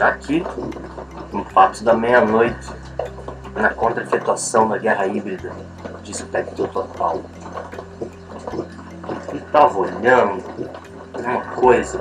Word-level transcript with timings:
Aqui, 0.00 0.44
no 1.32 1.44
Papos 1.44 1.80
da 1.80 1.94
Meia-Noite, 1.94 2.72
na 3.54 3.70
contra-efetuação 3.70 4.68
da 4.68 4.76
guerra 4.76 5.06
híbrida 5.06 5.52
de 6.02 6.10
espectro 6.10 6.66
total. 6.68 7.22
E 9.32 9.38
tava 9.52 9.78
olhando 9.78 10.42
uma 11.16 11.40
coisa. 11.54 12.00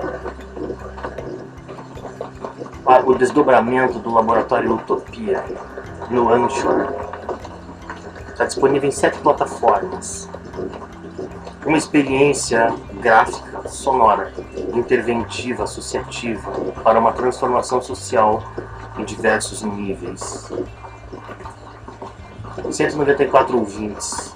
O 3.05 3.13
desdobramento 3.13 3.99
do 3.99 4.11
laboratório 4.11 4.73
Utopia 4.75 5.43
no 6.09 6.33
Anchor. 6.33 6.87
Está 8.29 8.45
disponível 8.45 8.89
em 8.89 8.91
sete 8.91 9.19
plataformas. 9.19 10.27
Uma 11.65 11.77
experiência 11.77 12.73
gráfica, 12.95 13.52
sonora, 13.67 14.33
interventiva, 14.73 15.63
associativa, 15.63 16.51
para 16.83 16.99
uma 16.99 17.11
transformação 17.13 17.81
social 17.81 18.43
em 18.97 19.03
diversos 19.03 19.61
níveis. 19.63 20.51
194 22.71 23.57
ouvintes. 23.57 24.33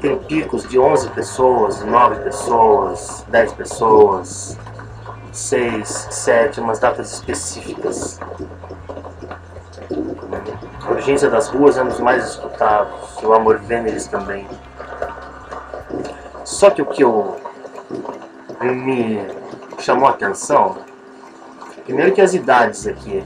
Tem 0.00 0.18
picos 0.18 0.68
de 0.68 0.78
11 0.78 1.10
pessoas, 1.10 1.82
9 1.84 2.16
pessoas, 2.22 3.24
10 3.28 3.52
pessoas, 3.54 4.58
6, 5.32 6.08
7, 6.10 6.60
umas 6.60 6.78
datas 6.78 7.12
específicas. 7.12 8.20
A 10.86 10.90
Urgência 10.90 11.28
das 11.28 11.48
Ruas 11.48 11.76
é 11.76 11.82
um 11.82 11.88
dos 11.88 12.00
mais 12.00 12.24
escutados, 12.30 13.22
o 13.22 13.32
Amor 13.32 13.58
Vêneres 13.58 14.06
também. 14.06 14.46
Só 16.56 16.70
que 16.70 16.80
o 16.80 16.86
que 16.86 17.04
eu 17.04 17.36
me 18.62 19.20
chamou 19.78 20.08
a 20.08 20.12
atenção, 20.12 20.78
primeiro 21.84 22.14
que 22.14 22.20
as 22.22 22.32
idades 22.32 22.86
aqui, 22.86 23.22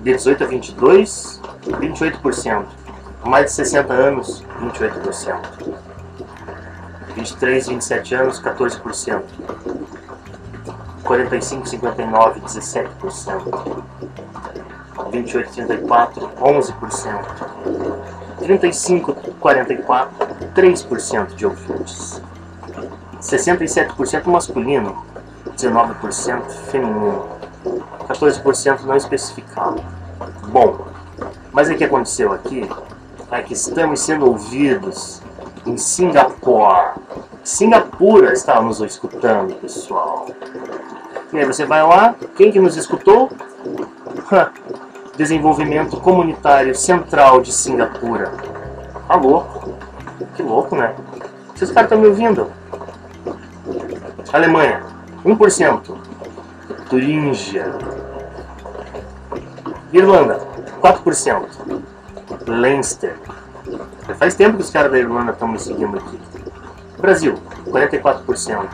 de 0.00 0.14
18 0.14 0.44
a 0.44 0.46
22, 0.46 1.42
28%. 1.66 2.64
Mais 3.26 3.44
de 3.44 3.52
60 3.52 3.92
anos, 3.92 4.42
28%. 4.62 5.74
23, 7.16 7.68
27 7.68 8.14
anos, 8.14 8.40
14%. 8.40 9.22
45, 11.04 11.68
59, 11.68 12.40
17%. 12.40 13.84
28, 15.10 15.52
34, 15.52 16.30
11%. 16.40 18.31
35, 18.42 19.14
44, 19.40 20.10
3% 20.54 21.34
de 21.34 21.46
ouvintes. 21.46 22.20
67% 23.20 24.26
masculino, 24.26 25.04
19% 25.56 26.50
feminino, 26.70 27.28
14% 28.08 28.80
não 28.82 28.96
especificado. 28.96 29.82
Bom, 30.48 30.86
mas 31.52 31.70
o 31.70 31.74
que 31.76 31.84
aconteceu 31.84 32.32
aqui 32.32 32.68
é 33.30 33.42
que 33.42 33.54
estamos 33.54 34.00
sendo 34.00 34.26
ouvidos 34.26 35.22
em 35.64 35.76
Singapura. 35.76 36.94
Singapura 37.44 38.32
está 38.32 38.60
nos 38.60 38.80
escutando, 38.80 39.54
pessoal. 39.54 40.26
E 41.32 41.38
aí 41.38 41.44
você 41.46 41.64
vai 41.64 41.82
lá, 41.82 42.14
quem 42.36 42.50
que 42.50 42.60
nos 42.60 42.76
escutou? 42.76 43.30
Desenvolvimento 45.16 45.98
Comunitário 45.98 46.74
Central 46.74 47.40
de 47.40 47.52
Singapura. 47.52 48.32
Louco. 49.22 49.74
Que 50.34 50.42
louco, 50.42 50.74
né? 50.74 50.94
Vocês 51.54 51.70
caras 51.70 51.90
estão 51.90 52.00
me 52.00 52.08
ouvindo? 52.08 52.50
Alemanha, 54.32 54.82
1%. 55.24 55.96
Turíngia. 56.88 57.74
Irlanda, 59.92 60.40
4%. 60.80 61.82
Leinster. 62.46 63.14
Faz 64.18 64.34
tempo 64.34 64.56
que 64.56 64.62
os 64.62 64.70
caras 64.70 64.90
da 64.90 64.98
Irlanda 64.98 65.32
estão 65.32 65.46
me 65.46 65.58
seguindo 65.58 65.98
aqui. 65.98 66.18
Brasil, 66.98 67.34
44%. 67.66 68.66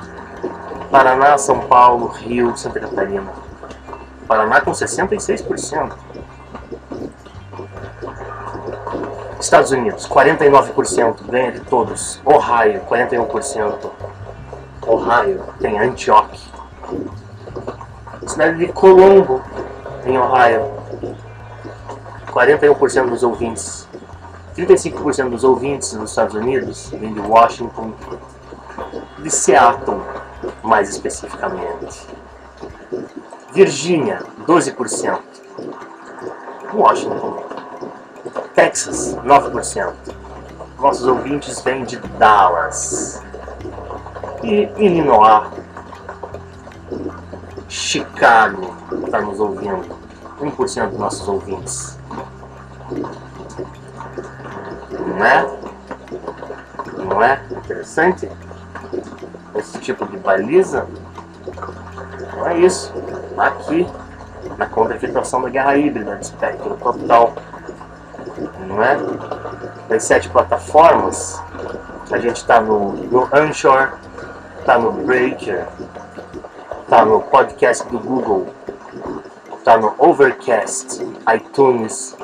Paraná, 0.90 1.36
São 1.36 1.60
Paulo, 1.60 2.06
Rio, 2.06 2.56
Santa 2.56 2.80
Catarina. 2.80 3.32
Paraná 4.26 4.60
com 4.60 4.70
66%. 4.70 5.92
Estados 9.40 9.70
Unidos, 9.70 10.06
49%, 10.08 11.22
ganha 11.28 11.52
de 11.52 11.60
todos. 11.60 12.20
Ohio, 12.24 12.80
41%. 12.88 13.90
Ohio 14.86 15.44
tem 15.60 15.78
Antioch. 15.78 16.50
Cidade 18.26 18.58
de 18.58 18.72
Colombo, 18.72 19.42
em 20.04 20.18
Ohio, 20.18 20.72
41% 22.32 23.08
dos 23.08 23.22
ouvintes. 23.22 23.88
35% 24.56 25.30
dos 25.30 25.44
ouvintes 25.44 25.92
nos 25.92 26.10
Estados 26.10 26.34
Unidos 26.34 26.90
vêm 26.90 27.14
de 27.14 27.20
Washington, 27.20 27.92
de 29.18 29.30
Seattle, 29.30 30.00
mais 30.62 30.90
especificamente. 30.90 32.06
Virgínia, 33.52 34.20
12%. 34.46 35.20
Washington. 36.74 37.47
Texas, 38.58 39.16
9%. 39.24 39.92
Nossos 40.80 41.06
ouvintes 41.06 41.60
vêm 41.60 41.84
de 41.84 41.96
Dallas. 42.18 43.22
E 44.42 44.68
Illinois. 44.76 45.48
Chicago 47.68 48.74
está 49.04 49.20
nos 49.20 49.38
ouvindo. 49.38 49.96
1% 50.40 50.88
dos 50.88 50.98
nossos 50.98 51.28
ouvintes. 51.28 51.96
Não 55.06 55.24
é? 55.24 55.58
Não 56.96 57.22
é 57.22 57.40
interessante? 57.52 58.28
Esse 59.54 59.78
tipo 59.78 60.04
de 60.04 60.16
baliza? 60.16 60.84
Não 62.36 62.48
é 62.48 62.58
isso. 62.58 62.92
Aqui, 63.36 63.86
na 64.56 64.66
contra-infiltração 64.66 65.42
da 65.42 65.48
guerra 65.48 65.76
híbrida, 65.76 66.16
de 66.16 66.24
espectro 66.24 66.76
total. 66.76 67.34
Não 68.78 68.84
é? 68.84 68.96
Das 69.88 70.04
sete 70.04 70.28
plataformas, 70.28 71.42
a 72.12 72.18
gente 72.18 72.36
está 72.36 72.60
no, 72.60 72.92
no 72.92 73.28
Anchor, 73.32 73.94
está 74.60 74.78
no 74.78 74.92
Breaker, 74.92 75.66
está 76.82 77.04
no 77.04 77.20
podcast 77.22 77.88
do 77.88 77.98
Google, 77.98 78.46
está 79.56 79.76
no 79.78 79.96
Overcast, 79.98 81.04
iTunes, 81.34 82.16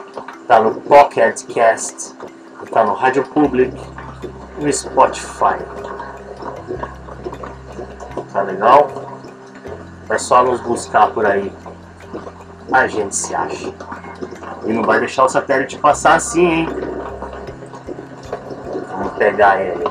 está 0.42 0.60
no 0.60 0.76
Pocket 0.82 1.44
Cast, 1.52 2.14
está 2.62 2.84
no 2.84 2.94
Rádio 2.94 3.24
Public 3.24 3.76
e 4.60 4.64
no 4.64 4.72
Spotify. 4.72 5.58
Tá 8.32 8.42
legal? 8.42 8.88
É 10.08 10.18
só 10.18 10.44
nos 10.44 10.60
buscar 10.60 11.08
por 11.08 11.26
aí. 11.26 11.52
A 12.70 12.86
gente 12.86 13.16
se 13.16 13.34
acha. 13.34 13.74
E 14.64 14.72
não 14.72 14.82
vai 14.82 14.98
deixar 15.00 15.24
o 15.24 15.28
satélite 15.28 15.78
passar 15.78 16.14
assim, 16.14 16.46
hein? 16.46 16.68
Vamos 18.90 19.12
pegar 19.14 19.60
ele. 19.60 19.84